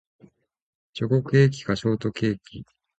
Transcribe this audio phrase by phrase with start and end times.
[0.95, 2.65] チョコケーキかショートケーキ